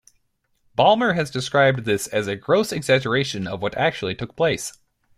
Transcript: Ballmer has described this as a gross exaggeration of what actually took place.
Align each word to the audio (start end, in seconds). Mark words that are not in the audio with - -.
Ballmer 0.75 1.13
has 1.13 1.29
described 1.29 1.85
this 1.85 2.07
as 2.07 2.25
a 2.25 2.35
gross 2.35 2.71
exaggeration 2.71 3.45
of 3.45 3.61
what 3.61 3.77
actually 3.77 4.15
took 4.15 4.35
place. 4.35 4.75